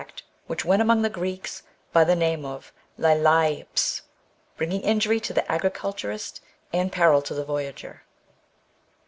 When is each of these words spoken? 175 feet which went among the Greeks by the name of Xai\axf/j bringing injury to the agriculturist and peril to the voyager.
175 0.01 0.17
feet 0.17 0.49
which 0.49 0.65
went 0.65 0.81
among 0.81 1.03
the 1.03 1.13
Greeks 1.13 1.61
by 1.93 2.03
the 2.03 2.15
name 2.15 2.43
of 2.43 2.73
Xai\axf/j 2.97 4.01
bringing 4.57 4.81
injury 4.81 5.19
to 5.19 5.31
the 5.31 5.43
agriculturist 5.51 6.41
and 6.73 6.91
peril 6.91 7.21
to 7.21 7.35
the 7.35 7.45
voyager. 7.45 8.01